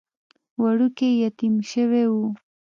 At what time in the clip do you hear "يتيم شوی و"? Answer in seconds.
1.23-2.13